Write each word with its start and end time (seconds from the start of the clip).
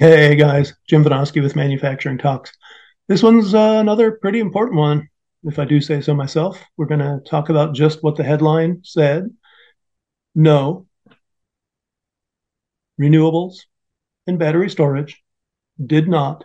Hey 0.00 0.34
guys, 0.34 0.72
Jim 0.88 1.04
Vinoski 1.04 1.42
with 1.42 1.54
Manufacturing 1.56 2.16
Talks. 2.16 2.50
This 3.06 3.22
one's 3.22 3.52
uh, 3.52 3.76
another 3.80 4.12
pretty 4.12 4.40
important 4.40 4.78
one, 4.78 5.10
if 5.44 5.58
I 5.58 5.66
do 5.66 5.78
say 5.78 6.00
so 6.00 6.14
myself. 6.14 6.58
We're 6.78 6.86
going 6.86 7.00
to 7.00 7.20
talk 7.28 7.50
about 7.50 7.74
just 7.74 8.02
what 8.02 8.16
the 8.16 8.24
headline 8.24 8.80
said. 8.82 9.28
No, 10.34 10.86
renewables 12.98 13.56
and 14.26 14.38
battery 14.38 14.70
storage 14.70 15.22
did 15.84 16.08
not 16.08 16.44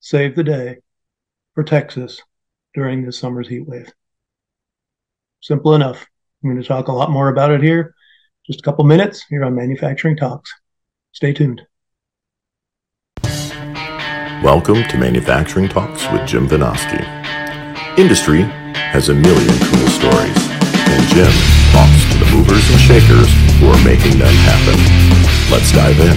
save 0.00 0.36
the 0.36 0.44
day 0.44 0.80
for 1.54 1.64
Texas 1.64 2.20
during 2.74 3.06
this 3.06 3.18
summer's 3.18 3.48
heat 3.48 3.66
wave. 3.66 3.90
Simple 5.40 5.74
enough. 5.74 6.06
I'm 6.44 6.50
going 6.50 6.60
to 6.60 6.68
talk 6.68 6.88
a 6.88 6.92
lot 6.92 7.10
more 7.10 7.30
about 7.30 7.50
it 7.50 7.62
here. 7.62 7.94
Just 8.46 8.60
a 8.60 8.62
couple 8.62 8.84
minutes 8.84 9.24
here 9.30 9.42
on 9.42 9.54
Manufacturing 9.54 10.18
Talks. 10.18 10.52
Stay 11.12 11.32
tuned. 11.32 11.62
Welcome 14.42 14.84
to 14.84 14.96
Manufacturing 14.96 15.68
Talks 15.68 16.10
with 16.10 16.26
Jim 16.26 16.48
Vinoski. 16.48 17.04
Industry 17.98 18.40
has 18.40 19.10
a 19.10 19.14
million 19.14 19.54
cool 19.58 19.86
stories, 19.88 20.48
and 20.88 21.06
Jim 21.08 21.30
talks 21.72 22.04
to 22.10 22.18
the 22.18 22.24
movers 22.34 22.70
and 22.70 22.80
shakers 22.80 23.28
who 23.58 23.68
are 23.68 23.84
making 23.84 24.18
them 24.18 24.34
happen. 24.48 24.80
Let's 25.52 25.70
dive 25.72 26.00
in. 26.00 26.16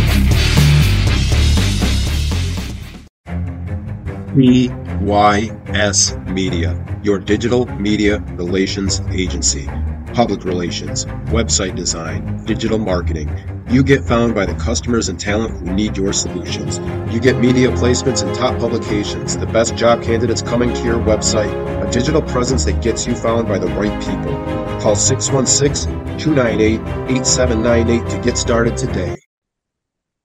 PYS 4.37 6.15
Media, 6.31 6.81
your 7.03 7.19
digital 7.19 7.65
media 7.65 8.19
relations 8.37 9.01
agency 9.11 9.67
public 10.13 10.45
relations, 10.45 11.05
website 11.33 11.75
design, 11.75 12.45
digital 12.45 12.77
marketing. 12.77 13.29
You 13.69 13.83
get 13.83 14.03
found 14.03 14.35
by 14.35 14.45
the 14.45 14.53
customers 14.55 15.09
and 15.09 15.19
talent 15.19 15.57
who 15.57 15.73
need 15.73 15.97
your 15.97 16.13
solutions. 16.13 16.79
You 17.11 17.19
get 17.19 17.39
media 17.39 17.69
placements 17.69 18.25
in 18.25 18.33
top 18.35 18.59
publications, 18.59 19.35
the 19.35 19.47
best 19.47 19.75
job 19.75 20.03
candidates 20.03 20.41
coming 20.41 20.73
to 20.73 20.83
your 20.83 20.99
website, 20.99 21.51
a 21.85 21.91
digital 21.91 22.21
presence 22.21 22.65
that 22.65 22.81
gets 22.81 23.07
you 23.07 23.15
found 23.15 23.47
by 23.47 23.57
the 23.57 23.67
right 23.67 23.99
people. 24.01 24.33
Call 24.79 24.95
616 24.95 25.91
298 26.19 26.79
8798 27.09 28.09
to 28.09 28.21
get 28.21 28.37
started 28.37 28.77
today. 28.77 29.15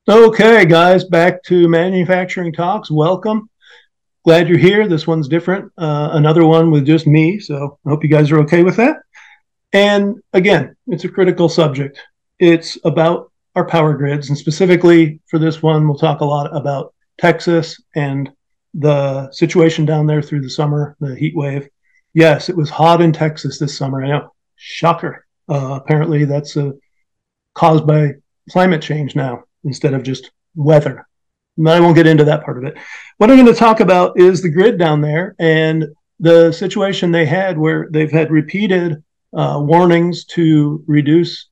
Okay, 0.08 0.64
guys, 0.66 1.04
back 1.04 1.42
to 1.44 1.68
Manufacturing 1.68 2.52
Talks. 2.52 2.90
Welcome. 2.90 3.48
Glad 4.24 4.48
you're 4.48 4.58
here. 4.58 4.86
This 4.88 5.06
one's 5.06 5.28
different. 5.28 5.72
Uh, 5.78 6.10
another 6.12 6.44
one 6.44 6.70
with 6.70 6.84
just 6.84 7.06
me. 7.06 7.38
So 7.38 7.78
I 7.86 7.88
hope 7.88 8.02
you 8.02 8.10
guys 8.10 8.30
are 8.30 8.40
okay 8.40 8.62
with 8.62 8.76
that. 8.76 8.96
And 9.72 10.16
again, 10.32 10.76
it's 10.86 11.04
a 11.04 11.08
critical 11.08 11.48
subject. 11.48 12.00
It's 12.38 12.78
about 12.84 13.30
our 13.54 13.66
power 13.66 13.94
grids. 13.94 14.28
And 14.28 14.38
specifically 14.38 15.20
for 15.26 15.38
this 15.38 15.62
one, 15.62 15.86
we'll 15.86 15.98
talk 15.98 16.20
a 16.20 16.24
lot 16.24 16.54
about 16.56 16.94
Texas 17.18 17.80
and 17.94 18.30
the 18.74 19.30
situation 19.32 19.84
down 19.84 20.06
there 20.06 20.22
through 20.22 20.42
the 20.42 20.50
summer, 20.50 20.96
the 21.00 21.16
heat 21.16 21.34
wave. 21.36 21.68
Yes, 22.14 22.48
it 22.48 22.56
was 22.56 22.70
hot 22.70 23.00
in 23.00 23.12
Texas 23.12 23.58
this 23.58 23.76
summer. 23.76 24.02
I 24.02 24.08
know. 24.08 24.32
Shocker. 24.56 25.26
Uh, 25.48 25.78
apparently, 25.82 26.24
that's 26.24 26.56
uh, 26.56 26.72
caused 27.54 27.86
by 27.86 28.14
climate 28.50 28.82
change 28.82 29.16
now 29.16 29.44
instead 29.64 29.94
of 29.94 30.02
just 30.02 30.30
weather. 30.54 31.06
But 31.56 31.76
I 31.76 31.80
won't 31.80 31.96
get 31.96 32.06
into 32.06 32.24
that 32.24 32.44
part 32.44 32.58
of 32.58 32.64
it. 32.64 32.76
What 33.16 33.30
I'm 33.30 33.36
going 33.36 33.52
to 33.52 33.54
talk 33.54 33.80
about 33.80 34.18
is 34.18 34.42
the 34.42 34.50
grid 34.50 34.78
down 34.78 35.00
there 35.00 35.34
and 35.38 35.86
the 36.20 36.52
situation 36.52 37.10
they 37.10 37.26
had 37.26 37.58
where 37.58 37.88
they've 37.90 38.10
had 38.10 38.30
repeated 38.30 39.02
uh, 39.34 39.58
warnings 39.62 40.24
to 40.24 40.82
reduce 40.86 41.48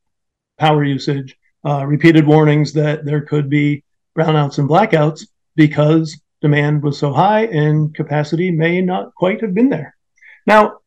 power 0.58 0.84
usage, 0.84 1.36
uh, 1.64 1.84
repeated 1.84 2.26
warnings 2.26 2.72
that 2.72 3.04
there 3.04 3.20
could 3.20 3.50
be 3.50 3.82
brownouts 4.16 4.58
and 4.58 4.68
blackouts 4.68 5.26
because 5.56 6.18
demand 6.40 6.82
was 6.82 6.98
so 6.98 7.12
high 7.12 7.46
and 7.46 7.94
capacity 7.94 8.50
may 8.50 8.80
not 8.80 9.14
quite 9.14 9.40
have 9.40 9.54
been 9.54 9.68
there. 9.68 9.96
Now, 10.46 10.78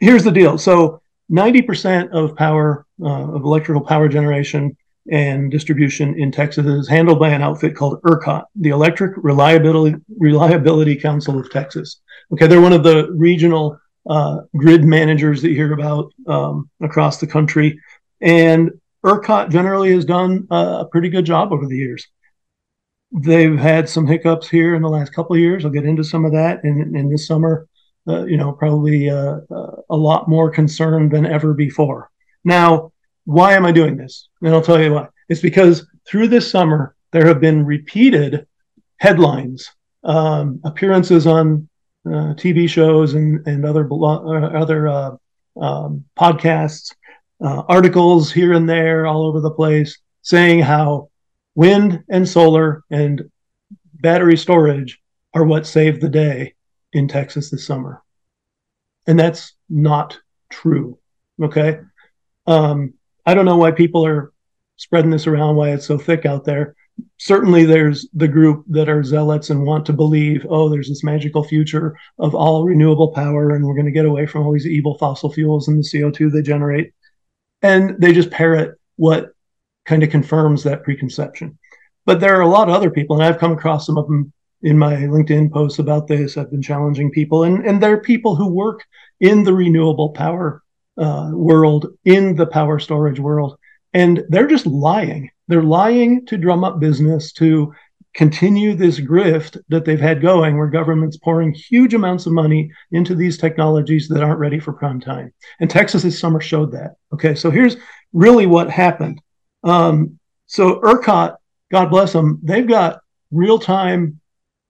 here's 0.00 0.24
the 0.24 0.32
deal. 0.32 0.58
So 0.58 1.00
90% 1.30 2.10
of 2.10 2.36
power, 2.36 2.86
uh, 3.02 3.34
of 3.34 3.44
electrical 3.44 3.82
power 3.82 4.08
generation 4.08 4.76
and 5.10 5.50
distribution 5.50 6.18
in 6.18 6.30
Texas 6.30 6.66
is 6.66 6.88
handled 6.88 7.18
by 7.18 7.30
an 7.30 7.42
outfit 7.42 7.74
called 7.74 8.02
ERCOT, 8.02 8.44
the 8.56 8.70
Electric 8.70 9.14
Reliability, 9.16 9.96
Reliability 10.18 10.96
Council 10.96 11.38
of 11.38 11.50
Texas. 11.50 12.00
Okay, 12.32 12.46
they're 12.46 12.60
one 12.60 12.74
of 12.74 12.82
the 12.82 13.10
regional 13.12 13.78
uh, 14.08 14.40
grid 14.56 14.84
managers 14.84 15.42
that 15.42 15.50
you 15.50 15.54
hear 15.54 15.72
about 15.72 16.12
um, 16.26 16.70
across 16.80 17.18
the 17.18 17.26
country. 17.26 17.78
And 18.20 18.70
ERCOT 19.04 19.50
generally 19.50 19.92
has 19.92 20.04
done 20.04 20.46
a 20.50 20.86
pretty 20.90 21.08
good 21.08 21.24
job 21.24 21.52
over 21.52 21.66
the 21.66 21.76
years. 21.76 22.06
They've 23.12 23.58
had 23.58 23.88
some 23.88 24.06
hiccups 24.06 24.48
here 24.48 24.74
in 24.74 24.82
the 24.82 24.88
last 24.88 25.14
couple 25.14 25.34
of 25.34 25.40
years. 25.40 25.64
I'll 25.64 25.70
get 25.70 25.84
into 25.84 26.04
some 26.04 26.24
of 26.24 26.32
that. 26.32 26.64
And, 26.64 26.96
in 26.96 27.08
this 27.08 27.26
summer, 27.26 27.68
uh, 28.08 28.24
you 28.24 28.36
know, 28.36 28.52
probably 28.52 29.08
uh, 29.08 29.40
uh, 29.50 29.76
a 29.90 29.96
lot 29.96 30.28
more 30.28 30.50
concerned 30.50 31.12
than 31.12 31.26
ever 31.26 31.54
before. 31.54 32.10
Now, 32.44 32.92
why 33.24 33.52
am 33.52 33.66
I 33.66 33.72
doing 33.72 33.96
this? 33.96 34.28
And 34.42 34.54
I'll 34.54 34.62
tell 34.62 34.80
you 34.82 34.94
why. 34.94 35.08
It's 35.28 35.40
because 35.40 35.86
through 36.06 36.28
this 36.28 36.50
summer, 36.50 36.96
there 37.12 37.26
have 37.26 37.40
been 37.40 37.64
repeated 37.64 38.46
headlines, 38.98 39.70
um, 40.04 40.60
appearances 40.64 41.26
on 41.26 41.68
uh, 42.06 42.34
TV 42.34 42.68
shows 42.68 43.14
and 43.14 43.46
and 43.46 43.64
other 43.64 43.88
uh, 43.90 44.58
other 44.58 44.88
uh, 44.88 45.16
um, 45.60 46.04
podcasts, 46.18 46.94
uh, 47.42 47.62
articles 47.68 48.32
here 48.32 48.52
and 48.52 48.68
there 48.68 49.06
all 49.06 49.26
over 49.26 49.40
the 49.40 49.50
place 49.50 49.98
saying 50.22 50.60
how 50.60 51.10
wind 51.54 52.02
and 52.10 52.28
solar 52.28 52.84
and 52.90 53.22
battery 53.94 54.36
storage 54.36 55.00
are 55.34 55.44
what 55.44 55.66
saved 55.66 56.00
the 56.00 56.08
day 56.08 56.54
in 56.92 57.08
Texas 57.08 57.50
this 57.50 57.66
summer, 57.66 58.02
and 59.06 59.18
that's 59.18 59.54
not 59.68 60.18
true. 60.50 60.98
Okay, 61.42 61.80
um, 62.46 62.94
I 63.26 63.34
don't 63.34 63.44
know 63.44 63.56
why 63.56 63.72
people 63.72 64.06
are 64.06 64.32
spreading 64.76 65.10
this 65.10 65.26
around, 65.26 65.56
why 65.56 65.70
it's 65.70 65.86
so 65.86 65.98
thick 65.98 66.24
out 66.24 66.44
there 66.44 66.74
certainly 67.18 67.64
there's 67.64 68.08
the 68.14 68.28
group 68.28 68.64
that 68.68 68.88
are 68.88 69.02
zealots 69.02 69.50
and 69.50 69.66
want 69.66 69.84
to 69.86 69.92
believe, 69.92 70.46
oh, 70.48 70.68
there's 70.68 70.88
this 70.88 71.04
magical 71.04 71.42
future 71.42 71.96
of 72.18 72.34
all 72.34 72.64
renewable 72.64 73.12
power 73.12 73.50
and 73.50 73.64
we're 73.64 73.74
going 73.74 73.86
to 73.86 73.92
get 73.92 74.06
away 74.06 74.26
from 74.26 74.46
all 74.46 74.52
these 74.52 74.66
evil 74.66 74.96
fossil 74.98 75.32
fuels 75.32 75.68
and 75.68 75.78
the 75.78 75.88
CO2 75.88 76.32
they 76.32 76.42
generate. 76.42 76.92
And 77.62 78.00
they 78.00 78.12
just 78.12 78.30
parrot 78.30 78.78
what 78.96 79.30
kind 79.84 80.02
of 80.02 80.10
confirms 80.10 80.62
that 80.62 80.84
preconception. 80.84 81.58
But 82.04 82.20
there 82.20 82.36
are 82.36 82.42
a 82.42 82.48
lot 82.48 82.68
of 82.68 82.74
other 82.74 82.90
people, 82.90 83.16
and 83.16 83.24
I've 83.24 83.40
come 83.40 83.52
across 83.52 83.86
some 83.86 83.98
of 83.98 84.06
them 84.06 84.32
in 84.62 84.78
my 84.78 84.94
LinkedIn 84.94 85.52
posts 85.52 85.78
about 85.78 86.06
this. 86.06 86.36
I've 86.36 86.50
been 86.50 86.62
challenging 86.62 87.10
people, 87.10 87.44
and, 87.44 87.64
and 87.66 87.82
there 87.82 87.92
are 87.92 88.00
people 88.00 88.34
who 88.34 88.48
work 88.48 88.84
in 89.20 89.44
the 89.44 89.52
renewable 89.52 90.10
power 90.10 90.62
uh, 90.96 91.30
world, 91.32 91.86
in 92.04 92.36
the 92.36 92.46
power 92.46 92.78
storage 92.78 93.20
world, 93.20 93.58
and 93.92 94.24
they're 94.28 94.46
just 94.46 94.66
lying 94.66 95.30
they're 95.48 95.62
lying 95.62 96.24
to 96.26 96.36
drum 96.36 96.62
up 96.62 96.78
business 96.78 97.32
to 97.32 97.72
continue 98.14 98.74
this 98.74 98.98
grift 98.98 99.60
that 99.68 99.84
they've 99.84 100.00
had 100.00 100.20
going 100.20 100.56
where 100.56 100.66
government's 100.66 101.16
pouring 101.16 101.52
huge 101.52 101.94
amounts 101.94 102.26
of 102.26 102.32
money 102.32 102.70
into 102.90 103.14
these 103.14 103.38
technologies 103.38 104.08
that 104.08 104.22
aren't 104.22 104.40
ready 104.40 104.58
for 104.58 104.72
prime 104.72 105.00
time. 105.00 105.32
And 105.60 105.70
Texas 105.70 106.02
this 106.02 106.18
summer 106.18 106.40
showed 106.40 106.72
that. 106.72 106.96
Okay, 107.12 107.34
so 107.34 107.50
here's 107.50 107.76
really 108.12 108.46
what 108.46 108.70
happened. 108.70 109.20
Um, 109.62 110.18
so 110.46 110.80
ERCOT, 110.80 111.36
God 111.70 111.90
bless 111.90 112.12
them, 112.12 112.40
they've 112.42 112.66
got 112.66 113.00
real 113.30 113.58
time 113.58 114.20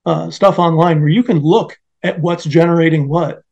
uh, 0.04 0.30
stuff 0.30 0.58
online 0.58 1.00
where 1.00 1.08
you 1.08 1.22
can 1.22 1.38
look 1.38 1.78
at 2.02 2.20
what's 2.20 2.44
generating 2.44 3.08
what 3.08 3.42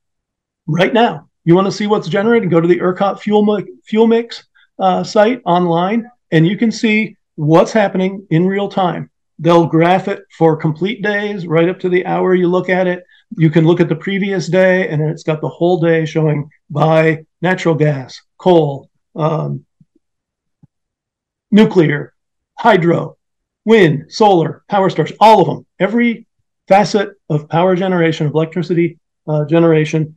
right 0.67 0.93
now. 0.93 1.29
You 1.45 1.55
want 1.55 1.67
to 1.67 1.73
see 1.73 1.87
what's 1.87 2.09
generating? 2.09 2.49
Go 2.49 2.61
to 2.61 2.69
the 2.69 2.81
ERCOT 2.81 3.21
fuel, 3.21 3.63
fuel 3.85 4.07
mix 4.07 4.45
uh, 4.79 5.05
site 5.05 5.41
online 5.45 6.11
and 6.31 6.47
you 6.47 6.57
can 6.57 6.73
see 6.73 7.17
what's 7.37 7.73
happening 7.73 8.27
in 8.31 8.47
real 8.47 8.69
time. 8.69 9.11
They'll 9.39 9.67
graph 9.67 10.09
it 10.09 10.23
for 10.37 10.57
complete 10.57 11.03
days, 11.03 11.47
right 11.47 11.69
up 11.69 11.79
to 11.81 11.89
the 11.89 12.07
hour 12.07 12.35
you 12.35 12.49
look 12.49 12.69
at 12.69 12.87
it. 12.87 13.05
You 13.37 13.51
can 13.51 13.67
look 13.67 13.81
at 13.81 13.89
the 13.89 13.97
previous 13.97 14.49
day, 14.49 14.89
and 14.89 15.03
it's 15.03 15.25
got 15.25 15.41
the 15.41 15.49
whole 15.49 15.79
day 15.79 16.07
showing 16.07 16.49
by 16.71 17.25
natural 17.43 17.75
gas, 17.75 18.21
coal, 18.39 18.89
um, 19.15 19.67
nuclear, 21.51 22.15
hydro, 22.55 23.17
wind, 23.65 24.07
solar, 24.09 24.63
power 24.69 24.89
storage, 24.89 25.13
all 25.21 25.41
of 25.43 25.49
them. 25.49 25.67
Every 25.79 26.27
facet 26.69 27.11
of 27.29 27.49
power 27.49 27.77
generation, 27.77 28.27
of 28.27 28.33
electricity 28.33 28.99
uh, 29.29 29.45
generation, 29.45 30.17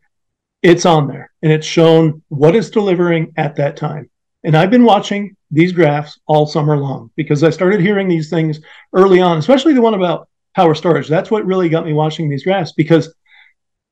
it's 0.61 0.85
on 0.85 1.07
there, 1.07 1.31
and 1.41 1.51
it's 1.51 1.67
shown 1.67 2.21
what 2.29 2.55
it's 2.55 2.69
delivering 2.69 3.33
at 3.37 3.55
that 3.57 3.75
time. 3.75 4.09
And 4.43 4.55
I've 4.55 4.71
been 4.71 4.85
watching 4.85 5.35
these 5.51 5.71
graphs 5.71 6.19
all 6.27 6.45
summer 6.45 6.77
long 6.77 7.11
because 7.15 7.43
I 7.43 7.49
started 7.49 7.81
hearing 7.81 8.07
these 8.07 8.29
things 8.29 8.59
early 8.93 9.19
on, 9.21 9.37
especially 9.37 9.73
the 9.73 9.81
one 9.81 9.93
about 9.95 10.27
power 10.55 10.75
storage. 10.75 11.07
That's 11.07 11.31
what 11.31 11.45
really 11.45 11.69
got 11.69 11.85
me 11.85 11.93
watching 11.93 12.29
these 12.29 12.43
graphs 12.43 12.73
because 12.73 13.13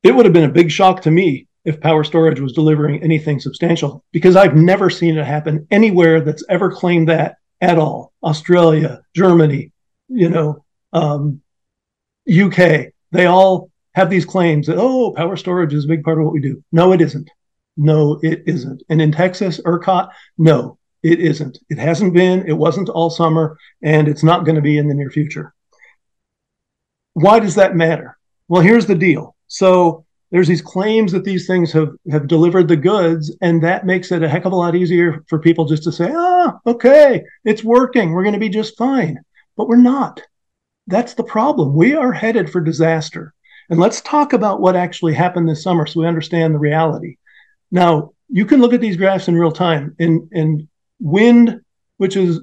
it 0.04 0.14
would 0.14 0.26
have 0.26 0.34
been 0.34 0.50
a 0.50 0.54
big 0.54 0.72
shock 0.72 1.02
to 1.02 1.12
me 1.12 1.48
if 1.66 1.82
power 1.82 2.04
storage 2.04 2.40
was 2.40 2.54
delivering 2.54 3.02
anything 3.04 3.40
substantial 3.40 4.04
because 4.12 4.36
I've 4.36 4.56
never 4.56 4.90
seen 4.90 5.18
it 5.18 5.26
happen 5.26 5.68
anywhere 5.72 6.22
that's 6.22 6.44
ever 6.50 6.72
claimed 6.72 7.10
that 7.10 7.38
at 7.62 7.78
all. 7.78 8.14
Australia, 8.24 9.02
Germany, 9.16 9.72
you 10.08 10.30
know, 10.30 10.64
Um, 10.94 11.42
UK, 12.30 12.94
they 13.12 13.26
all 13.26 13.70
have 13.94 14.10
these 14.10 14.26
claims 14.26 14.68
that, 14.68 14.78
oh, 14.78 15.12
power 15.12 15.36
storage 15.36 15.74
is 15.74 15.86
a 15.86 15.88
big 15.88 16.04
part 16.04 16.20
of 16.20 16.26
what 16.26 16.34
we 16.34 16.40
do. 16.40 16.64
No, 16.72 16.92
it 16.94 17.02
isn't. 17.02 17.30
No, 17.78 18.20
it 18.22 18.44
isn't. 18.46 18.84
And 18.90 19.02
in 19.02 19.12
Texas, 19.12 19.60
ERCOT, 19.66 20.10
no, 20.38 20.78
it 21.08 21.20
isn't. 21.20 21.58
It 21.70 21.78
hasn't 21.78 22.14
been, 22.14 22.48
it 22.48 22.58
wasn't 22.58 22.90
all 22.90 23.10
summer, 23.10 23.58
and 23.82 24.08
it's 24.08 24.24
not 24.24 24.44
going 24.46 24.56
to 24.56 24.62
be 24.62 24.78
in 24.78 24.88
the 24.88 24.94
near 24.94 25.10
future. 25.10 25.54
Why 27.14 27.40
does 27.40 27.56
that 27.56 27.76
matter? 27.76 28.18
Well, 28.48 28.62
here's 28.62 28.86
the 28.86 28.96
deal. 28.96 29.36
So 29.48 30.06
there's 30.32 30.48
these 30.48 30.62
claims 30.62 31.14
that 31.14 31.24
these 31.24 31.48
things 31.48 31.72
have, 31.72 31.94
have 32.12 32.28
delivered 32.28 32.68
the 32.68 32.76
goods, 32.76 33.36
and 33.42 33.64
that 33.64 33.86
makes 33.86 34.12
it 34.12 34.22
a 34.22 34.30
heck 34.30 34.46
of 34.46 34.52
a 34.52 34.56
lot 34.56 34.76
easier 34.76 35.24
for 35.30 35.40
people 35.40 35.66
just 35.66 35.84
to 35.84 35.92
say, 35.92 36.12
ah, 36.14 36.60
okay, 36.66 37.24
it's 37.46 37.64
working. 37.64 38.12
We're 38.12 38.24
going 38.24 38.34
to 38.34 38.40
be 38.40 38.50
just 38.50 38.78
fine. 38.78 39.20
But 39.56 39.68
we're 39.70 39.78
not. 39.78 40.22
That's 40.88 41.14
the 41.14 41.24
problem. 41.24 41.74
We 41.74 41.94
are 41.94 42.12
headed 42.12 42.50
for 42.50 42.62
disaster. 42.62 43.34
And 43.70 43.80
let's 43.80 44.02
talk 44.02 44.34
about 44.34 44.62
what 44.62 44.76
actually 44.76 45.14
happened 45.14 45.48
this 45.48 45.64
summer 45.64 45.86
so 45.86 46.02
we 46.02 46.08
understand 46.08 46.54
the 46.54 46.60
reality. 46.60 47.18
Now, 47.72 48.12
you 48.30 48.46
can 48.46 48.62
look 48.62 48.74
at 48.74 48.82
these 48.82 48.98
graphs 48.98 49.28
in 49.28 49.36
real 49.36 49.52
time, 49.52 49.96
and, 50.00 50.30
and 50.34 50.68
wind, 51.00 51.62
which 51.98 52.16
is 52.16 52.40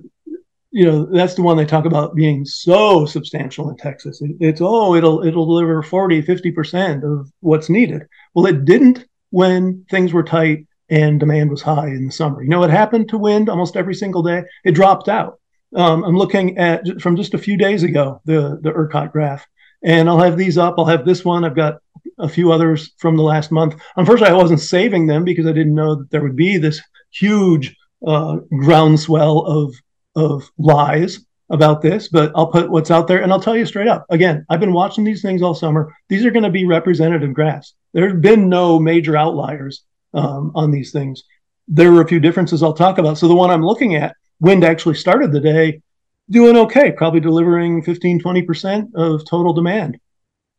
you 0.74 0.84
know 0.84 1.06
that's 1.06 1.34
the 1.34 1.42
one 1.42 1.56
they 1.56 1.64
talk 1.64 1.84
about 1.84 2.16
being 2.16 2.44
so 2.44 3.06
substantial 3.06 3.70
in 3.70 3.76
texas. 3.76 4.20
It, 4.20 4.32
it's 4.40 4.60
oh 4.60 4.94
it'll 4.96 5.24
it'll 5.24 5.46
deliver 5.46 5.82
40 5.82 6.22
50% 6.22 7.04
of 7.04 7.30
what's 7.40 7.70
needed. 7.70 8.02
Well 8.34 8.46
it 8.46 8.64
didn't 8.64 9.06
when 9.30 9.84
things 9.88 10.12
were 10.12 10.24
tight 10.24 10.66
and 10.90 11.20
demand 11.20 11.50
was 11.50 11.62
high 11.62 11.86
in 11.86 12.06
the 12.06 12.12
summer. 12.12 12.42
You 12.42 12.48
know 12.48 12.58
what 12.58 12.70
happened 12.70 13.08
to 13.10 13.18
wind 13.18 13.48
almost 13.48 13.76
every 13.76 13.94
single 13.94 14.22
day? 14.22 14.42
It 14.64 14.72
dropped 14.72 15.08
out. 15.08 15.40
Um, 15.76 16.04
i'm 16.04 16.16
looking 16.16 16.58
at 16.58 17.00
from 17.00 17.16
just 17.16 17.34
a 17.34 17.38
few 17.38 17.56
days 17.56 17.82
ago 17.84 18.20
the 18.24 18.58
the 18.60 18.72
ercot 18.72 19.12
graph. 19.12 19.46
And 19.84 20.08
i'll 20.08 20.18
have 20.18 20.36
these 20.36 20.58
up. 20.58 20.74
I'll 20.76 20.86
have 20.86 21.06
this 21.06 21.24
one. 21.24 21.44
I've 21.44 21.54
got 21.54 21.74
a 22.18 22.28
few 22.28 22.50
others 22.50 22.92
from 22.98 23.16
the 23.16 23.22
last 23.22 23.52
month. 23.52 23.80
Unfortunately 23.96 24.34
i 24.34 24.42
wasn't 24.42 24.60
saving 24.60 25.06
them 25.06 25.22
because 25.22 25.46
i 25.46 25.52
didn't 25.52 25.74
know 25.76 25.94
that 25.94 26.10
there 26.10 26.22
would 26.22 26.36
be 26.36 26.58
this 26.58 26.82
huge 27.12 27.76
uh, 28.06 28.36
groundswell 28.58 29.40
of 29.40 29.74
of 30.16 30.50
lies 30.58 31.24
about 31.50 31.82
this, 31.82 32.08
but 32.08 32.32
I'll 32.34 32.46
put 32.46 32.70
what's 32.70 32.90
out 32.90 33.06
there 33.06 33.22
and 33.22 33.32
I'll 33.32 33.40
tell 33.40 33.56
you 33.56 33.66
straight 33.66 33.88
up. 33.88 34.06
Again, 34.10 34.46
I've 34.48 34.60
been 34.60 34.72
watching 34.72 35.04
these 35.04 35.22
things 35.22 35.42
all 35.42 35.54
summer. 35.54 35.94
These 36.08 36.24
are 36.24 36.30
going 36.30 36.44
to 36.44 36.50
be 36.50 36.64
representative 36.66 37.34
graphs. 37.34 37.74
There 37.92 38.08
have 38.08 38.20
been 38.20 38.48
no 38.48 38.78
major 38.78 39.16
outliers 39.16 39.82
um, 40.14 40.52
on 40.54 40.70
these 40.70 40.90
things. 40.90 41.22
There 41.68 41.92
were 41.92 42.02
a 42.02 42.08
few 42.08 42.20
differences 42.20 42.62
I'll 42.62 42.74
talk 42.74 42.98
about. 42.98 43.18
So 43.18 43.28
the 43.28 43.34
one 43.34 43.50
I'm 43.50 43.64
looking 43.64 43.94
at, 43.94 44.16
wind 44.40 44.64
actually 44.64 44.94
started 44.94 45.32
the 45.32 45.40
day 45.40 45.82
doing 46.30 46.56
okay, 46.56 46.92
probably 46.92 47.20
delivering 47.20 47.82
15, 47.82 48.20
20% 48.20 48.94
of 48.94 49.24
total 49.26 49.52
demand 49.52 49.98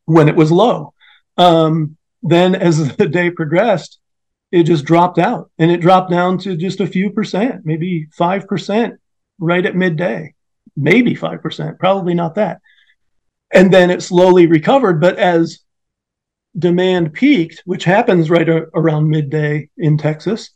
when 0.05 0.27
it 0.27 0.35
was 0.35 0.51
low. 0.51 0.93
Um, 1.37 1.97
then 2.21 2.55
as 2.55 2.95
the 2.97 3.07
day 3.07 3.31
progressed, 3.31 3.99
it 4.55 4.63
just 4.63 4.85
dropped 4.85 5.19
out 5.19 5.51
and 5.59 5.69
it 5.69 5.81
dropped 5.81 6.09
down 6.09 6.37
to 6.37 6.55
just 6.55 6.79
a 6.79 6.87
few 6.87 7.09
percent, 7.09 7.65
maybe 7.65 8.07
5% 8.17 8.93
right 9.37 9.65
at 9.65 9.75
midday, 9.75 10.33
maybe 10.77 11.13
5%, 11.13 11.77
probably 11.77 12.13
not 12.13 12.35
that. 12.35 12.61
And 13.53 13.73
then 13.73 13.91
it 13.91 14.01
slowly 14.01 14.47
recovered. 14.47 15.01
But 15.01 15.19
as 15.19 15.59
demand 16.57 17.11
peaked, 17.11 17.63
which 17.65 17.83
happens 17.83 18.29
right 18.29 18.47
around 18.47 19.09
midday 19.09 19.69
in 19.77 19.97
Texas, 19.97 20.51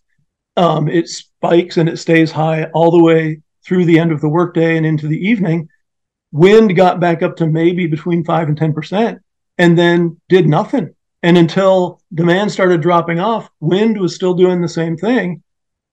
um, 0.56 0.88
it 0.88 1.10
spikes 1.10 1.76
and 1.76 1.90
it 1.90 1.98
stays 1.98 2.32
high 2.32 2.68
all 2.74 2.92
the 2.92 3.04
way 3.04 3.42
through 3.66 3.84
the 3.84 4.00
end 4.00 4.14
of 4.14 4.22
the 4.22 4.30
workday 4.30 4.78
and 4.78 4.86
into 4.86 5.08
the 5.08 5.28
evening. 5.28 5.68
Wind 6.32 6.74
got 6.74 7.02
back 7.02 7.22
up 7.22 7.36
to 7.36 7.48
maybe 7.48 7.86
between 7.86 8.24
5 8.24 8.48
and 8.48 8.58
10%, 8.58 9.20
and 9.58 9.78
then 9.78 10.22
did 10.30 10.48
nothing. 10.48 10.96
And 11.22 11.38
until 11.38 12.02
demand 12.14 12.52
started 12.52 12.82
dropping 12.82 13.20
off, 13.20 13.50
wind 13.60 14.00
was 14.00 14.16
still 14.16 14.34
doing 14.34 14.62
the 14.62 14.70
same 14.70 14.96
thing 14.96 15.44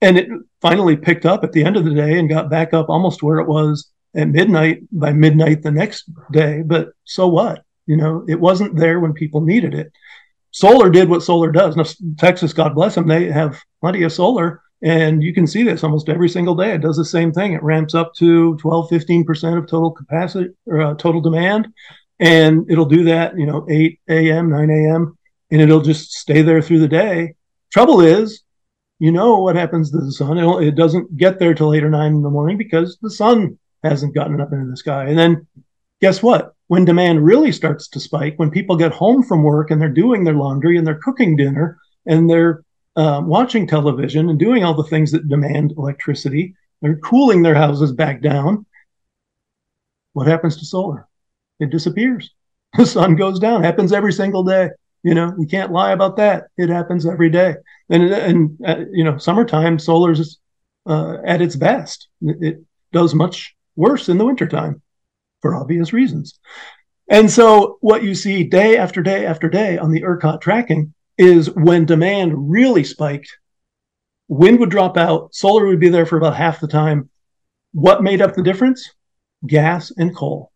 and 0.00 0.18
it 0.18 0.28
finally 0.60 0.96
picked 0.96 1.26
up 1.26 1.44
at 1.44 1.52
the 1.52 1.64
end 1.64 1.76
of 1.76 1.84
the 1.84 1.94
day 1.94 2.18
and 2.18 2.28
got 2.28 2.50
back 2.50 2.74
up 2.74 2.88
almost 2.88 3.22
where 3.22 3.38
it 3.38 3.48
was 3.48 3.90
at 4.14 4.28
midnight 4.28 4.80
by 4.92 5.12
midnight 5.12 5.62
the 5.62 5.70
next 5.70 6.10
day. 6.32 6.62
But 6.62 6.88
so 7.04 7.28
what? 7.28 7.64
You 7.86 7.96
know, 7.96 8.24
it 8.28 8.38
wasn't 8.38 8.76
there 8.76 9.00
when 9.00 9.12
people 9.12 9.40
needed 9.40 9.74
it. 9.74 9.92
Solar 10.50 10.90
did 10.90 11.08
what 11.08 11.22
solar 11.22 11.52
does. 11.52 11.76
Now, 11.76 11.84
Texas, 12.18 12.52
God 12.52 12.74
bless 12.74 12.94
them, 12.94 13.06
they 13.06 13.30
have 13.30 13.60
plenty 13.80 14.02
of 14.02 14.12
solar. 14.12 14.62
And 14.82 15.22
you 15.22 15.32
can 15.32 15.46
see 15.46 15.62
this 15.62 15.82
almost 15.82 16.10
every 16.10 16.28
single 16.28 16.54
day. 16.54 16.72
It 16.72 16.82
does 16.82 16.98
the 16.98 17.04
same 17.04 17.32
thing. 17.32 17.54
It 17.54 17.62
ramps 17.62 17.94
up 17.94 18.14
to 18.16 18.56
12, 18.56 18.90
15% 18.90 19.58
of 19.58 19.66
total 19.66 19.90
capacity 19.90 20.50
or 20.66 20.80
uh, 20.82 20.94
total 20.94 21.22
demand. 21.22 21.68
And 22.18 22.70
it'll 22.70 22.86
do 22.86 23.04
that, 23.04 23.38
you 23.38 23.46
know, 23.46 23.66
8 23.68 24.00
a.m., 24.08 24.50
9 24.50 24.70
a.m., 24.70 25.18
and 25.50 25.60
it'll 25.60 25.82
just 25.82 26.12
stay 26.12 26.42
there 26.42 26.62
through 26.62 26.80
the 26.80 26.88
day. 26.88 27.34
Trouble 27.72 28.00
is, 28.00 28.42
you 28.98 29.12
know 29.12 29.38
what 29.38 29.56
happens 29.56 29.90
to 29.90 29.98
the 29.98 30.12
sun. 30.12 30.38
It, 30.38 30.68
it 30.68 30.74
doesn't 30.74 31.16
get 31.16 31.38
there 31.38 31.54
till 31.54 31.74
eight 31.74 31.84
or 31.84 31.90
nine 31.90 32.14
in 32.14 32.22
the 32.22 32.30
morning 32.30 32.56
because 32.56 32.98
the 33.02 33.10
sun 33.10 33.58
hasn't 33.82 34.14
gotten 34.14 34.40
up 34.40 34.52
into 34.52 34.70
the 34.70 34.76
sky. 34.76 35.04
And 35.04 35.18
then 35.18 35.46
guess 36.00 36.22
what? 36.22 36.54
When 36.68 36.84
demand 36.84 37.24
really 37.24 37.52
starts 37.52 37.88
to 37.88 38.00
spike, 38.00 38.34
when 38.38 38.50
people 38.50 38.76
get 38.76 38.92
home 38.92 39.22
from 39.22 39.42
work 39.42 39.70
and 39.70 39.80
they're 39.80 39.88
doing 39.88 40.24
their 40.24 40.34
laundry 40.34 40.78
and 40.78 40.86
they're 40.86 41.00
cooking 41.02 41.36
dinner 41.36 41.78
and 42.06 42.28
they're 42.28 42.64
uh, 42.96 43.20
watching 43.24 43.66
television 43.66 44.30
and 44.30 44.38
doing 44.38 44.64
all 44.64 44.74
the 44.74 44.82
things 44.84 45.12
that 45.12 45.28
demand 45.28 45.74
electricity, 45.76 46.54
they're 46.80 46.96
cooling 46.96 47.42
their 47.42 47.54
houses 47.54 47.92
back 47.92 48.20
down. 48.22 48.66
What 50.14 50.26
happens 50.26 50.56
to 50.56 50.64
solar? 50.64 51.06
It 51.60 51.70
disappears. 51.70 52.30
The 52.76 52.84
sun 52.84 53.16
goes 53.16 53.38
down. 53.38 53.62
Happens 53.62 53.90
every 53.90 54.12
single 54.12 54.42
day. 54.42 54.68
You 55.02 55.14
know, 55.14 55.32
you 55.38 55.46
can't 55.46 55.72
lie 55.72 55.92
about 55.92 56.16
that. 56.16 56.48
It 56.58 56.68
happens 56.68 57.06
every 57.06 57.30
day. 57.30 57.54
And, 57.88 58.04
and 58.12 58.58
uh, 58.66 58.84
you 58.92 59.02
know, 59.02 59.16
summertime 59.16 59.78
solar's 59.78 60.38
uh, 60.84 61.16
at 61.24 61.40
its 61.40 61.56
best. 61.56 62.08
It, 62.20 62.36
it 62.42 62.64
does 62.92 63.14
much 63.14 63.54
worse 63.76 64.10
in 64.10 64.18
the 64.18 64.26
wintertime 64.26 64.82
for 65.40 65.54
obvious 65.54 65.94
reasons. 65.94 66.38
And 67.08 67.30
so 67.30 67.78
what 67.80 68.02
you 68.02 68.14
see 68.14 68.44
day 68.44 68.76
after 68.76 69.00
day 69.00 69.24
after 69.24 69.48
day 69.48 69.78
on 69.78 69.90
the 69.90 70.02
ERCOT 70.02 70.42
tracking 70.42 70.92
is 71.16 71.50
when 71.54 71.86
demand 71.86 72.50
really 72.50 72.84
spiked, 72.84 73.30
wind 74.28 74.58
would 74.58 74.70
drop 74.70 74.98
out, 74.98 75.34
solar 75.34 75.66
would 75.66 75.80
be 75.80 75.88
there 75.88 76.04
for 76.04 76.18
about 76.18 76.36
half 76.36 76.60
the 76.60 76.68
time. 76.68 77.08
What 77.72 78.02
made 78.02 78.20
up 78.20 78.34
the 78.34 78.42
difference? 78.42 78.92
Gas 79.46 79.92
and 79.96 80.14
coal 80.14 80.52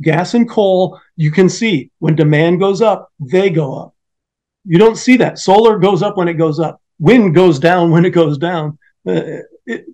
gas 0.00 0.34
and 0.34 0.48
coal, 0.48 0.98
you 1.16 1.30
can 1.30 1.48
see 1.48 1.90
when 1.98 2.16
demand 2.16 2.60
goes 2.60 2.80
up, 2.82 3.12
they 3.20 3.50
go 3.50 3.74
up. 3.78 3.94
You 4.64 4.78
don't 4.78 4.96
see 4.96 5.16
that. 5.18 5.38
Solar 5.38 5.78
goes 5.78 6.02
up 6.02 6.16
when 6.16 6.28
it 6.28 6.34
goes 6.34 6.60
up. 6.60 6.80
Wind 6.98 7.34
goes 7.34 7.58
down 7.58 7.90
when 7.90 8.04
it 8.04 8.10
goes 8.10 8.38
down. 8.38 8.78
Uh, 9.06 9.40
it, 9.66 9.84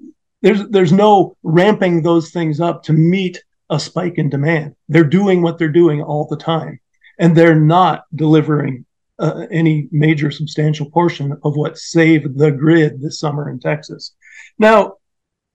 there's 0.43 0.69
there's 0.69 0.93
no 0.93 1.37
ramping 1.43 2.03
those 2.03 2.31
things 2.31 2.61
up 2.61 2.83
to 2.85 2.93
meet 2.93 3.43
a 3.71 3.81
spike 3.81 4.19
in 4.19 4.29
demand. 4.29 4.75
They're 4.89 5.05
doing 5.05 5.43
what 5.43 5.59
they're 5.59 5.69
doing 5.69 6.03
all 6.03 6.27
the 6.27 6.37
time, 6.37 6.81
and 7.19 7.37
they're 7.37 7.59
not 7.59 8.05
delivering 8.15 8.85
uh, 9.19 9.47
any 9.51 9.89
major 9.91 10.31
substantial 10.31 10.91
portion 10.91 11.33
of 11.45 11.57
what 11.57 11.79
saved 11.79 12.39
the 12.39 12.51
grid 12.51 13.01
this 13.01 13.19
summer 13.19 13.51
in 13.51 13.59
Texas. 13.59 14.15
Now, 14.59 14.95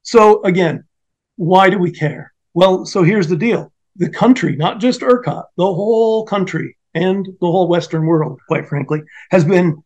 so 0.01 0.44
again, 0.44 0.84
why 1.38 1.70
do 1.70 1.77
we 1.77 1.91
care? 1.91 2.34
Well, 2.53 2.86
so 2.86 3.03
here's 3.03 3.27
the 3.27 3.38
deal 3.38 3.73
the 3.96 4.10
country, 4.10 4.56
not 4.56 4.80
just 4.80 5.02
ERCOT, 5.02 5.46
the 5.58 5.66
whole 5.66 6.26
country 6.26 6.78
and 6.94 7.26
the 7.26 7.48
whole 7.48 7.68
Western 7.68 8.06
world, 8.06 8.40
quite 8.48 8.68
frankly, 8.68 9.02
has 9.32 9.44
been 9.44 9.82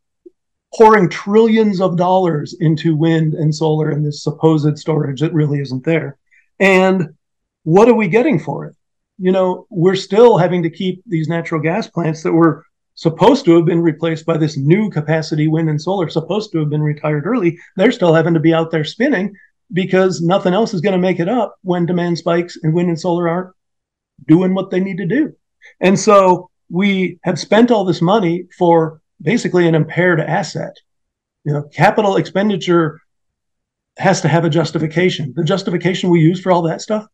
pouring 0.75 1.09
trillions 1.09 1.79
of 1.81 1.97
dollars 1.97 2.55
into 2.59 2.95
wind 2.95 3.33
and 3.33 3.53
solar 3.53 3.89
and 3.89 4.05
this 4.05 4.23
supposed 4.23 4.77
storage 4.77 5.21
that 5.21 5.33
really 5.33 5.59
isn't 5.59 5.85
there. 5.85 6.17
And 6.59 7.15
what 7.63 7.87
are 7.87 7.93
we 7.93 8.07
getting 8.07 8.39
for 8.39 8.65
it? 8.65 8.75
You 9.17 9.31
know, 9.31 9.65
we're 9.69 9.95
still 9.95 10.37
having 10.37 10.63
to 10.63 10.69
keep 10.69 11.01
these 11.05 11.27
natural 11.27 11.61
gas 11.61 11.87
plants 11.87 12.23
that 12.23 12.33
were 12.33 12.65
supposed 12.95 13.45
to 13.45 13.55
have 13.55 13.65
been 13.65 13.81
replaced 13.81 14.25
by 14.25 14.37
this 14.37 14.57
new 14.57 14.89
capacity 14.89 15.47
wind 15.47 15.69
and 15.69 15.81
solar, 15.81 16.09
supposed 16.09 16.51
to 16.51 16.59
have 16.59 16.69
been 16.69 16.81
retired 16.81 17.25
early. 17.25 17.57
They're 17.75 17.91
still 17.91 18.13
having 18.13 18.33
to 18.33 18.39
be 18.39 18.53
out 18.53 18.71
there 18.71 18.83
spinning 18.83 19.35
because 19.73 20.21
nothing 20.21 20.53
else 20.53 20.73
is 20.73 20.81
going 20.81 20.93
to 20.93 20.99
make 20.99 21.19
it 21.19 21.29
up 21.29 21.55
when 21.61 21.85
demand 21.85 22.17
spikes 22.17 22.57
and 22.61 22.73
wind 22.73 22.89
and 22.89 22.99
solar 22.99 23.29
aren't 23.29 23.53
doing 24.27 24.53
what 24.53 24.71
they 24.71 24.79
need 24.79 24.97
to 24.97 25.05
do. 25.05 25.33
And 25.79 25.99
so 25.99 26.49
we 26.69 27.19
have 27.23 27.39
spent 27.39 27.71
all 27.71 27.85
this 27.85 28.01
money 28.01 28.45
for 28.57 29.01
basically 29.21 29.67
an 29.67 29.75
impaired 29.75 30.19
asset. 30.19 30.73
You 31.43 31.53
know, 31.53 31.63
capital 31.63 32.17
expenditure 32.17 32.99
has 33.97 34.21
to 34.21 34.27
have 34.27 34.45
a 34.45 34.49
justification. 34.49 35.33
The 35.35 35.43
justification 35.43 36.09
we 36.09 36.19
use 36.19 36.39
for 36.39 36.51
all 36.51 36.61
that 36.63 36.81
stuff, 36.81 37.05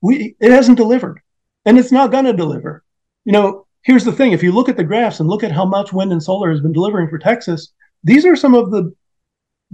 we 0.00 0.34
it 0.40 0.50
hasn't 0.50 0.78
delivered. 0.78 1.20
And 1.64 1.78
it's 1.78 1.92
not 1.92 2.10
going 2.10 2.24
to 2.24 2.32
deliver. 2.32 2.82
You 3.24 3.32
know, 3.32 3.66
here's 3.82 4.04
the 4.04 4.12
thing, 4.12 4.32
if 4.32 4.42
you 4.42 4.50
look 4.50 4.68
at 4.68 4.76
the 4.76 4.84
graphs 4.84 5.20
and 5.20 5.28
look 5.28 5.44
at 5.44 5.52
how 5.52 5.64
much 5.64 5.92
wind 5.92 6.12
and 6.12 6.22
solar 6.22 6.50
has 6.50 6.60
been 6.60 6.72
delivering 6.72 7.08
for 7.08 7.18
Texas, 7.18 7.72
these 8.02 8.26
are 8.26 8.34
some 8.34 8.54
of 8.54 8.70
the 8.70 8.92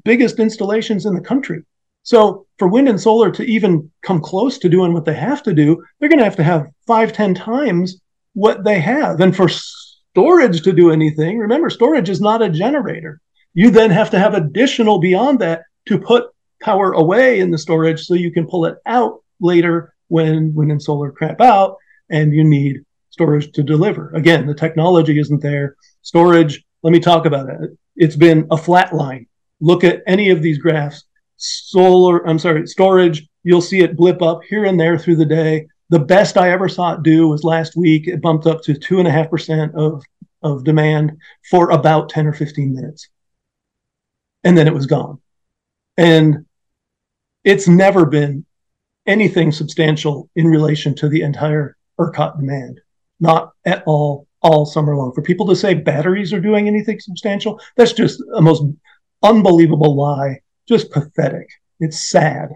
biggest 0.05 0.39
installations 0.39 1.07
in 1.07 1.15
the 1.15 1.21
country. 1.21 1.63
So 2.03 2.47
for 2.59 2.69
wind 2.69 2.89
and 2.89 3.01
solar 3.01 3.31
to 3.33 3.43
even 3.45 3.91
come 4.03 4.21
close 4.21 4.59
to 4.59 4.69
doing 4.69 4.93
what 4.93 5.05
they 5.05 5.15
have 5.15 5.43
to 5.45 5.53
do, 5.53 5.83
they're 5.99 6.09
going 6.09 6.19
to 6.19 6.25
have 6.25 6.37
to 6.37 6.43
have 6.43 6.69
five, 6.87 7.13
ten 7.13 7.35
times 7.35 8.01
what 8.33 8.65
they 8.65 8.81
have. 8.81 9.21
And 9.21 9.37
for 9.37 9.49
storage 9.49 10.63
to 10.63 10.73
do 10.73 10.91
anything, 10.91 11.39
remember, 11.39 11.71
storage 11.71 12.09
is 12.09 12.21
not 12.21 12.43
a 12.43 12.49
generator. 12.49 13.21
You 13.55 13.71
then 13.71 13.91
have 13.91 14.11
to 14.11 14.19
have 14.19 14.35
additional 14.35 15.01
beyond 15.01 15.41
that 15.41 15.63
to 15.87 15.99
put 15.99 16.27
power 16.63 16.93
away 16.93 17.41
in 17.41 17.51
the 17.51 17.59
storage 17.59 18.05
so 18.05 18.15
you 18.15 18.33
can 18.33 18.47
pull 18.47 18.65
it 18.67 18.79
out 18.87 19.23
later 19.41 19.95
when 20.09 20.55
wind 20.55 20.73
and 20.73 20.83
solar 20.83 21.13
crap 21.13 21.41
out 21.41 21.77
and 22.11 22.33
you 22.33 22.45
need 22.45 22.79
storage 23.11 23.53
to 23.53 23.63
deliver. 23.63 24.11
Again, 24.15 24.47
the 24.47 24.55
technology 24.55 25.19
isn't 25.19 25.43
there. 25.43 25.77
Storage, 26.03 26.65
let 26.83 26.93
me 26.93 27.01
talk 27.01 27.27
about 27.27 27.49
it. 27.49 27.71
It's 27.97 28.17
been 28.17 28.47
a 28.51 28.57
flat 28.57 28.95
line. 28.95 29.27
Look 29.61 29.83
at 29.85 30.03
any 30.07 30.31
of 30.31 30.41
these 30.41 30.59
graphs. 30.59 31.05
Solar, 31.39 32.27
I'm 32.29 32.39
sorry, 32.39 32.67
storage, 32.67 33.27
you'll 33.45 33.63
see 33.63 33.81
it 33.81 33.97
blip 33.97 34.21
up 34.23 34.41
here 34.49 34.65
and 34.65 34.79
there 34.79 34.99
through 34.99 35.17
the 35.17 35.25
day. 35.25 35.67
The 35.91 35.99
best 35.99 36.37
I 36.37 36.51
ever 36.51 36.69
saw 36.69 36.93
it 36.93 37.03
do 37.03 37.29
was 37.29 37.45
last 37.45 37.77
week. 37.77 38.09
It 38.09 38.21
bumped 38.21 38.47
up 38.47 38.63
to 38.63 38.75
two 38.75 38.99
and 38.99 39.09
a 39.09 39.11
half 39.11 39.31
percent 39.31 39.75
of 39.75 40.03
of 40.43 40.65
demand 40.65 41.17
for 41.51 41.71
about 41.71 42.09
10 42.11 42.27
or 42.27 42.33
15 42.33 42.75
minutes. 42.75 43.09
And 44.45 44.57
then 44.57 44.67
it 44.67 44.75
was 44.75 44.87
gone. 44.87 45.21
And 45.97 46.47
it's 47.45 47.67
never 47.67 48.07
been 48.07 48.45
anything 49.07 49.51
substantial 49.51 50.31
in 50.37 50.47
relation 50.47 50.95
to 50.97 51.09
the 51.09 51.23
entire 51.23 51.77
ERCOT 51.99 52.39
demand. 52.39 52.81
Not 53.21 53.53
at 53.65 53.83
all, 53.87 54.29
all 54.43 54.65
summer 54.65 54.95
long. 54.97 55.13
For 55.13 55.23
people 55.23 55.47
to 55.49 55.57
say 55.57 55.75
batteries 55.75 56.33
are 56.33 56.41
doing 56.41 56.69
anything 56.69 57.01
substantial, 57.01 57.61
that's 57.77 57.93
just 57.93 58.23
a 58.35 58.41
most 58.41 58.63
unbelievable 59.23 59.97
lie. 59.97 60.41
Just 60.69 60.91
pathetic. 60.91 61.49
It's 61.81 62.11
sad 62.11 62.51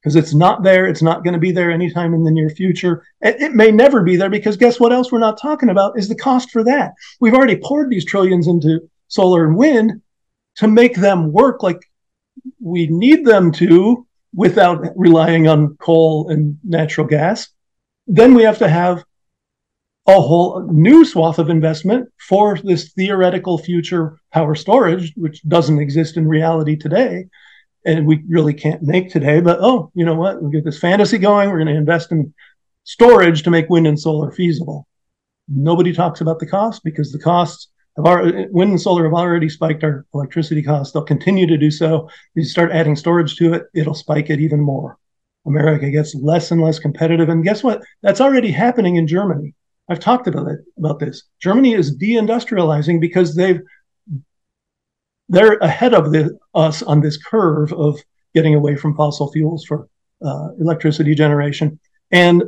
because 0.00 0.14
it's 0.14 0.32
not 0.32 0.62
there. 0.62 0.86
It's 0.86 1.02
not 1.02 1.24
going 1.24 1.34
to 1.34 1.40
be 1.40 1.50
there 1.50 1.72
anytime 1.72 2.14
in 2.14 2.22
the 2.22 2.30
near 2.30 2.48
future. 2.48 3.04
It 3.20 3.52
may 3.52 3.72
never 3.72 4.02
be 4.02 4.16
there 4.16 4.30
because 4.30 4.56
guess 4.56 4.78
what 4.78 4.92
else 4.92 5.10
we're 5.10 5.18
not 5.18 5.40
talking 5.40 5.68
about 5.68 5.98
is 5.98 6.08
the 6.08 6.14
cost 6.14 6.50
for 6.50 6.62
that. 6.64 6.92
We've 7.20 7.34
already 7.34 7.56
poured 7.56 7.90
these 7.90 8.04
trillions 8.04 8.46
into 8.46 8.88
solar 9.08 9.44
and 9.44 9.56
wind 9.56 10.00
to 10.56 10.68
make 10.68 10.94
them 10.94 11.32
work 11.32 11.62
like 11.62 11.80
we 12.60 12.86
need 12.86 13.26
them 13.26 13.50
to 13.52 14.06
without 14.34 14.84
relying 14.94 15.48
on 15.48 15.76
coal 15.78 16.28
and 16.28 16.58
natural 16.62 17.06
gas. 17.06 17.48
Then 18.06 18.34
we 18.34 18.44
have 18.44 18.58
to 18.58 18.68
have 18.68 19.02
a 20.06 20.20
whole 20.20 20.66
new 20.72 21.04
swath 21.04 21.38
of 21.38 21.50
investment 21.50 22.08
for 22.28 22.56
this 22.62 22.92
theoretical 22.92 23.58
future 23.58 24.18
power 24.32 24.54
storage, 24.54 25.12
which 25.16 25.42
doesn't 25.48 25.80
exist 25.80 26.16
in 26.16 26.26
reality 26.26 26.76
today 26.76 27.26
and 27.84 28.06
we 28.06 28.22
really 28.28 28.54
can't 28.54 28.82
make 28.82 29.10
today. 29.10 29.40
But 29.40 29.58
oh, 29.60 29.90
you 29.94 30.04
know 30.04 30.14
what? 30.14 30.42
We 30.42 30.50
get 30.50 30.64
this 30.64 30.78
fantasy 30.78 31.18
going. 31.18 31.48
We're 31.48 31.58
going 31.58 31.68
to 31.68 31.74
invest 31.74 32.12
in 32.12 32.34
storage 32.84 33.42
to 33.42 33.50
make 33.50 33.68
wind 33.68 33.86
and 33.86 33.98
solar 33.98 34.30
feasible. 34.30 34.86
Nobody 35.48 35.92
talks 35.92 36.20
about 36.20 36.38
the 36.38 36.46
cost 36.46 36.82
because 36.84 37.12
the 37.12 37.18
costs 37.18 37.68
of 37.96 38.06
our 38.06 38.22
wind 38.50 38.70
and 38.70 38.80
solar 38.80 39.04
have 39.04 39.14
already 39.14 39.48
spiked 39.48 39.82
our 39.82 40.06
electricity 40.14 40.62
costs. 40.62 40.92
They'll 40.92 41.02
continue 41.02 41.46
to 41.46 41.58
do 41.58 41.70
so. 41.70 42.08
If 42.34 42.42
You 42.42 42.44
start 42.44 42.70
adding 42.70 42.96
storage 42.96 43.36
to 43.36 43.54
it, 43.54 43.64
it'll 43.74 43.94
spike 43.94 44.30
it 44.30 44.40
even 44.40 44.60
more. 44.60 44.98
America 45.46 45.90
gets 45.90 46.14
less 46.14 46.50
and 46.50 46.62
less 46.62 46.78
competitive. 46.78 47.28
And 47.28 47.42
guess 47.42 47.64
what? 47.64 47.82
That's 48.02 48.20
already 48.20 48.50
happening 48.50 48.96
in 48.96 49.06
Germany. 49.06 49.54
I've 49.88 50.00
talked 50.00 50.26
about 50.26 50.48
it 50.48 50.60
about 50.76 50.98
this. 50.98 51.24
Germany 51.40 51.72
is 51.72 51.96
deindustrializing 51.98 53.00
because 53.00 53.34
they've 53.34 53.60
they're 55.28 55.58
ahead 55.58 55.94
of 55.94 56.12
the, 56.12 56.38
us 56.54 56.82
on 56.82 57.00
this 57.00 57.16
curve 57.16 57.72
of 57.72 58.00
getting 58.34 58.54
away 58.54 58.76
from 58.76 58.96
fossil 58.96 59.30
fuels 59.32 59.64
for 59.64 59.88
uh, 60.24 60.48
electricity 60.60 61.14
generation. 61.14 61.78
And 62.10 62.44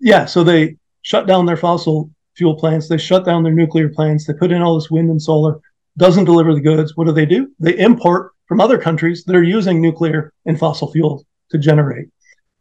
yeah, 0.00 0.24
so 0.24 0.44
they 0.44 0.76
shut 1.02 1.26
down 1.26 1.46
their 1.46 1.56
fossil 1.56 2.10
fuel 2.36 2.54
plants, 2.54 2.88
they 2.88 2.98
shut 2.98 3.24
down 3.24 3.42
their 3.42 3.52
nuclear 3.52 3.88
plants, 3.88 4.26
they 4.26 4.32
put 4.32 4.52
in 4.52 4.62
all 4.62 4.74
this 4.74 4.90
wind 4.90 5.10
and 5.10 5.20
solar, 5.20 5.60
doesn't 5.96 6.24
deliver 6.24 6.54
the 6.54 6.60
goods. 6.60 6.96
What 6.96 7.06
do 7.06 7.12
they 7.12 7.26
do? 7.26 7.52
They 7.58 7.78
import 7.78 8.32
from 8.46 8.60
other 8.60 8.78
countries 8.78 9.24
that 9.24 9.36
are 9.36 9.42
using 9.42 9.80
nuclear 9.80 10.32
and 10.46 10.58
fossil 10.58 10.90
fuels 10.90 11.24
to 11.50 11.58
generate. 11.58 12.08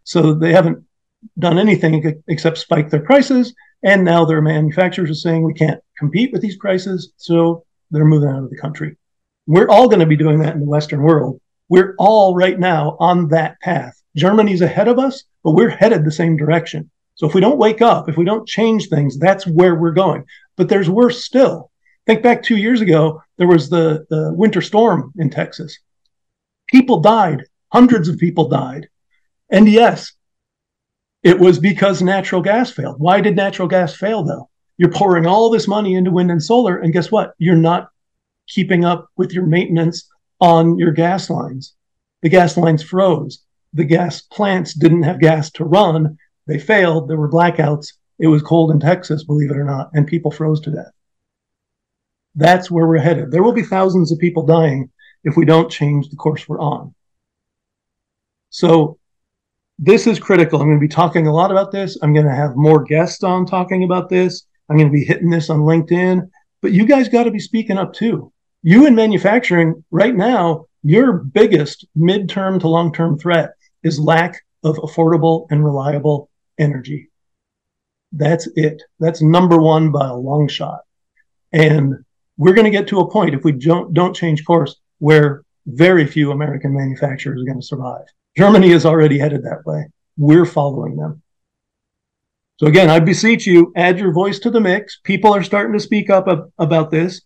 So 0.03 0.33
they 0.33 0.51
haven't 0.51 0.83
done 1.39 1.57
anything 1.57 2.21
except 2.27 2.57
spike 2.57 2.89
their 2.89 3.01
prices. 3.01 3.53
And 3.83 4.03
now 4.03 4.25
their 4.25 4.41
manufacturers 4.41 5.09
are 5.09 5.15
saying 5.15 5.43
we 5.43 5.53
can't 5.53 5.81
compete 5.97 6.31
with 6.31 6.41
these 6.41 6.57
prices. 6.57 7.13
So 7.17 7.65
they're 7.89 8.05
moving 8.05 8.29
out 8.29 8.43
of 8.43 8.49
the 8.49 8.57
country. 8.57 8.97
We're 9.47 9.69
all 9.69 9.87
going 9.87 9.99
to 9.99 10.05
be 10.05 10.15
doing 10.15 10.39
that 10.39 10.53
in 10.53 10.59
the 10.59 10.69
Western 10.69 11.01
world. 11.01 11.39
We're 11.69 11.95
all 11.97 12.35
right 12.35 12.59
now 12.59 12.97
on 12.99 13.29
that 13.29 13.59
path. 13.61 14.01
Germany's 14.15 14.61
ahead 14.61 14.87
of 14.87 14.99
us, 14.99 15.23
but 15.43 15.51
we're 15.51 15.69
headed 15.69 16.03
the 16.03 16.11
same 16.11 16.37
direction. 16.37 16.89
So 17.15 17.27
if 17.27 17.33
we 17.33 17.41
don't 17.41 17.57
wake 17.57 17.81
up, 17.81 18.09
if 18.09 18.17
we 18.17 18.25
don't 18.25 18.47
change 18.47 18.87
things, 18.87 19.17
that's 19.17 19.47
where 19.47 19.75
we're 19.75 19.91
going. 19.91 20.25
But 20.57 20.69
there's 20.69 20.89
worse 20.89 21.23
still. 21.23 21.71
Think 22.05 22.23
back 22.23 22.43
two 22.43 22.57
years 22.57 22.81
ago, 22.81 23.21
there 23.37 23.47
was 23.47 23.69
the, 23.69 24.05
the 24.09 24.33
winter 24.33 24.61
storm 24.61 25.13
in 25.17 25.29
Texas. 25.29 25.77
People 26.67 26.99
died, 26.99 27.43
hundreds 27.71 28.07
of 28.07 28.17
people 28.17 28.47
died. 28.47 28.87
And 29.49 29.69
yes, 29.69 30.13
it 31.23 31.39
was 31.39 31.59
because 31.59 32.01
natural 32.01 32.41
gas 32.41 32.71
failed. 32.71 32.99
Why 32.99 33.21
did 33.21 33.35
natural 33.35 33.67
gas 33.67 33.95
fail 33.95 34.23
though? 34.23 34.49
You're 34.77 34.91
pouring 34.91 35.27
all 35.27 35.51
this 35.51 35.67
money 35.67 35.93
into 35.93 36.09
wind 36.09 36.31
and 36.31 36.41
solar, 36.41 36.77
and 36.77 36.91
guess 36.91 37.11
what? 37.11 37.33
You're 37.37 37.55
not 37.55 37.90
keeping 38.51 38.85
up 38.85 39.07
with 39.17 39.31
your 39.31 39.45
maintenance 39.45 40.07
on 40.39 40.77
your 40.77 40.91
gas 40.91 41.29
lines. 41.29 41.75
The 42.21 42.29
gas 42.29 42.57
lines 42.57 42.83
froze. 42.83 43.43
The 43.73 43.85
gas 43.85 44.21
plants 44.21 44.73
didn't 44.73 45.03
have 45.03 45.19
gas 45.19 45.49
to 45.51 45.63
run. 45.63 46.17
They 46.47 46.59
failed. 46.59 47.07
There 47.07 47.17
were 47.17 47.29
blackouts. 47.29 47.87
It 48.19 48.27
was 48.27 48.41
cold 48.41 48.71
in 48.71 48.79
Texas, 48.79 49.23
believe 49.23 49.51
it 49.51 49.57
or 49.57 49.63
not, 49.63 49.89
and 49.93 50.05
people 50.05 50.29
froze 50.29 50.59
to 50.61 50.71
death. 50.71 50.91
That's 52.35 52.69
where 52.69 52.87
we're 52.87 52.97
headed. 52.97 53.31
There 53.31 53.43
will 53.43 53.53
be 53.53 53.63
thousands 53.63 54.11
of 54.11 54.19
people 54.19 54.45
dying 54.45 54.89
if 55.23 55.35
we 55.37 55.45
don't 55.45 55.71
change 55.71 56.09
the 56.09 56.15
course 56.15 56.47
we're 56.47 56.59
on. 56.59 56.93
So, 58.49 58.97
this 59.79 60.05
is 60.05 60.19
critical. 60.19 60.61
I'm 60.61 60.67
going 60.67 60.77
to 60.77 60.87
be 60.87 60.87
talking 60.87 61.25
a 61.25 61.33
lot 61.33 61.49
about 61.49 61.71
this. 61.71 61.97
I'm 62.03 62.13
going 62.13 62.27
to 62.27 62.35
have 62.35 62.55
more 62.55 62.83
guests 62.83 63.23
on 63.23 63.47
talking 63.47 63.83
about 63.83 64.09
this. 64.09 64.45
I'm 64.69 64.77
going 64.77 64.89
to 64.89 64.93
be 64.93 65.03
hitting 65.03 65.29
this 65.29 65.49
on 65.49 65.61
LinkedIn, 65.61 66.29
but 66.61 66.71
you 66.71 66.85
guys 66.85 67.09
got 67.09 67.23
to 67.23 67.31
be 67.31 67.39
speaking 67.39 67.77
up 67.77 67.93
too 67.93 68.30
you 68.63 68.85
in 68.85 68.95
manufacturing 68.95 69.83
right 69.91 70.15
now, 70.15 70.65
your 70.83 71.13
biggest 71.13 71.85
midterm 71.97 72.59
to 72.59 72.67
long 72.67 72.93
term 72.93 73.17
threat 73.17 73.51
is 73.83 73.99
lack 73.99 74.43
of 74.63 74.77
affordable 74.77 75.47
and 75.49 75.63
reliable 75.63 76.29
energy. 76.57 77.09
That's 78.11 78.47
it. 78.55 78.81
That's 78.99 79.21
number 79.21 79.59
one 79.59 79.91
by 79.91 80.07
a 80.07 80.15
long 80.15 80.47
shot. 80.47 80.81
And 81.51 81.95
we're 82.37 82.53
going 82.53 82.65
to 82.65 82.71
get 82.71 82.87
to 82.89 82.99
a 82.99 83.11
point 83.11 83.35
if 83.35 83.43
we 83.43 83.51
don't 83.51 83.93
don't 83.93 84.15
change 84.15 84.45
course 84.45 84.75
where 84.99 85.43
very 85.65 86.05
few 86.05 86.31
American 86.31 86.73
manufacturers 86.73 87.41
are 87.41 87.45
going 87.45 87.59
to 87.59 87.65
survive. 87.65 88.05
Germany 88.37 88.71
is 88.71 88.85
already 88.85 89.17
headed 89.17 89.43
that 89.43 89.65
way. 89.65 89.87
We're 90.17 90.45
following 90.45 90.97
them. 90.97 91.21
So 92.57 92.67
again, 92.67 92.89
I 92.89 92.99
beseech 92.99 93.47
you, 93.47 93.73
add 93.75 93.97
your 93.97 94.13
voice 94.13 94.39
to 94.39 94.51
the 94.51 94.59
mix. 94.59 94.99
People 95.03 95.33
are 95.33 95.43
starting 95.43 95.73
to 95.73 95.79
speak 95.79 96.09
up 96.09 96.27
about 96.59 96.91
this 96.91 97.21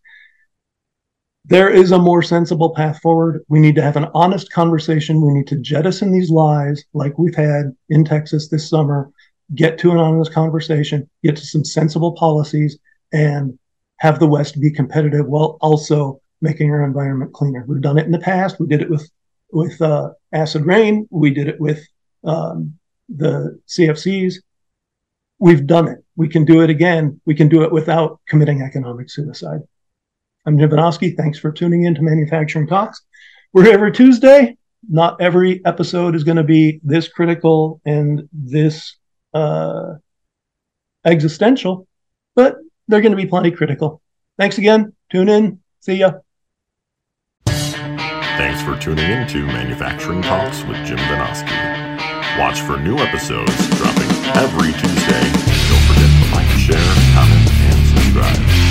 there 1.48 1.70
is 1.70 1.92
a 1.92 2.00
more 2.00 2.24
sensible 2.24 2.74
path 2.74 3.00
forward. 3.02 3.44
We 3.50 3.60
need 3.60 3.76
to 3.76 3.82
have 3.82 3.98
an 3.98 4.08
honest 4.16 4.52
conversation. 4.52 5.22
We 5.22 5.34
need 5.34 5.48
to 5.48 5.58
jettison 5.58 6.12
these 6.12 6.32
lies 6.32 6.84
like 6.94 7.20
we've 7.20 7.36
had 7.36 7.76
in 7.90 8.04
Texas 8.04 8.50
this 8.50 8.68
summer, 8.68 9.12
get 9.54 9.78
to 9.80 9.92
an 9.92 9.98
honest 9.98 10.34
conversation, 10.34 11.08
get 11.24 11.36
to 11.36 11.46
some 11.46 11.64
sensible 11.64 12.14
policies, 12.14 12.80
and 13.14 13.58
have 14.00 14.20
the 14.20 14.28
West 14.28 14.60
be 14.60 14.72
competitive 14.72 15.28
while 15.28 15.58
also 15.62 16.20
making 16.42 16.72
our 16.72 16.84
environment 16.84 17.34
cleaner. 17.34 17.64
We've 17.68 17.82
done 17.82 18.00
it 18.00 18.06
in 18.06 18.12
the 18.12 18.20
past. 18.20 18.60
We 18.60 18.68
did 18.68 18.82
it 18.82 18.90
with 18.90 19.10
with 19.52 19.80
uh, 19.82 20.12
acid 20.34 20.66
rain. 20.66 21.08
We 21.12 21.30
did 21.30 21.48
it 21.48 21.60
with 21.60 21.86
um, 22.24 22.78
the 23.08 23.60
CFCs. 23.68 24.36
We've 25.38 25.68
done 25.68 25.88
it. 25.88 26.04
We 26.16 26.28
can 26.28 26.44
do 26.44 26.62
it 26.62 26.70
again. 26.72 27.22
We 27.26 27.36
can 27.36 27.50
do 27.50 27.62
it 27.64 27.72
without 27.72 28.20
committing 28.28 28.62
economic 28.62 29.10
suicide. 29.10 29.60
I'm 30.48 30.60
Jim 30.60 30.70
Vinoski. 30.70 31.18
Thanks 31.18 31.40
for 31.40 31.52
tuning 31.52 31.86
in 31.86 31.96
to 31.96 32.04
Manufacturing 32.04 32.68
Talks. 32.68 33.02
We're 33.52 33.72
every 33.72 33.92
Tuesday. 33.92 34.58
Not 34.88 35.20
every 35.20 35.66
episode 35.66 36.14
is 36.14 36.24
going 36.24 36.38
to 36.38 36.44
be 36.44 36.80
this 36.84 37.08
critical 37.08 37.82
and 37.84 38.30
this 38.32 38.96
uh, 39.34 39.96
existential, 41.04 41.88
but 42.36 42.58
they're 42.88 43.02
going 43.02 43.12
to 43.12 43.18
be 43.18 43.26
plenty 43.26 43.50
critical. 43.50 44.02
Thanks 44.38 44.60
again. 44.60 44.94
Tune 45.12 45.30
in. 45.30 45.62
See 45.80 45.96
ya. 45.96 46.12
Thanks 47.48 48.62
for 48.62 48.78
tuning 48.78 49.10
in 49.10 49.28
to 49.30 49.48
Manufacturing 49.48 50.22
Talks 50.22 50.62
with 50.66 50.78
Jim 50.86 50.98
Vinoski. 50.98 52.38
Watch 52.38 52.60
for 52.62 52.78
new 52.78 52.98
episodes 52.98 53.56
dropping 53.78 54.12
every 54.36 54.74
Tuesday. 54.74 55.24
Don't 55.70 55.86
forget 55.88 56.10
to 56.12 56.36
like, 56.36 56.50
share, 56.60 56.94
comment, 57.16 57.50
and 57.50 57.88
subscribe. 57.88 58.65